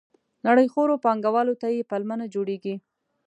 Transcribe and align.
نړیخورو 0.47 0.95
پانګوالو 1.03 1.53
ته 1.61 1.67
یې 1.75 1.87
پلمه 1.89 2.15
نه 2.21 2.25
جوړېږي. 2.33 2.75